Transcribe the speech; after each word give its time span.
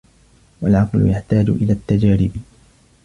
وَالْعَقْلُ 0.61 1.09
يَحْتَاجُ 1.09 1.49
إلَى 1.49 1.73
التَّجَارِبِ 1.73 2.31